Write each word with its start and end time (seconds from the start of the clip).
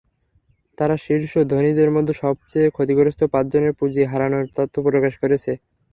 তারা 0.77 0.95
শীর্ষ 0.97 1.31
ধনীদের 1.51 1.89
মধ্যে 1.91 2.13
সবচেয়ে 2.23 2.67
ক্ষতিগ্রস্ত 2.69 3.21
পাঁচজনের 3.33 3.73
পুঁজি 3.79 4.01
হারানোর 4.05 4.45
তথ্য 4.57 4.75
প্রকাশ 4.87 5.13
করেছে। 5.21 5.51